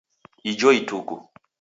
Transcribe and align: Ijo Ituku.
Ijo 0.51 0.69
Ituku. 0.79 1.15